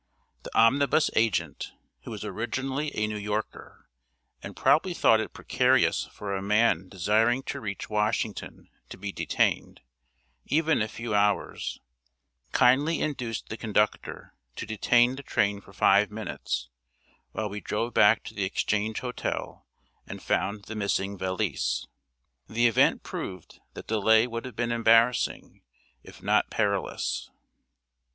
The 0.41 0.57
omnibus 0.57 1.11
agent, 1.15 1.73
who 2.05 2.09
was 2.09 2.25
originally 2.25 2.89
a 2.97 3.05
New 3.05 3.17
Yorker, 3.17 3.87
and 4.41 4.55
probably 4.55 4.95
thought 4.95 5.19
it 5.19 5.31
precarious 5.31 6.07
for 6.11 6.35
a 6.35 6.41
man 6.41 6.89
desiring 6.89 7.43
to 7.43 7.59
reach 7.59 7.87
Washington 7.87 8.67
to 8.89 8.97
be 8.97 9.11
detained, 9.11 9.81
even 10.47 10.81
a 10.81 10.87
few 10.87 11.13
hours, 11.13 11.79
kindly 12.51 12.99
induced 12.99 13.49
the 13.49 13.57
conductor 13.57 14.33
to 14.55 14.65
detain 14.65 15.17
the 15.17 15.21
train 15.21 15.61
for 15.61 15.71
five 15.71 16.09
minutes 16.09 16.67
while 17.33 17.47
we 17.47 17.61
drove 17.61 17.93
back 17.93 18.23
to 18.23 18.33
the 18.33 18.43
Exchange 18.43 19.01
Hotel 19.01 19.67
and 20.07 20.23
found 20.23 20.63
the 20.63 20.73
missing 20.73 21.15
valise. 21.15 21.85
The 22.49 22.65
event 22.65 23.03
proved 23.03 23.59
that 23.75 23.85
delay 23.85 24.25
would 24.25 24.45
have 24.45 24.55
been 24.55 24.71
embarrassing, 24.71 25.61
if 26.01 26.23
not 26.23 26.49
perilous. 26.49 27.29